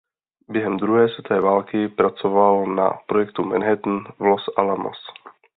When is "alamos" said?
4.57-4.97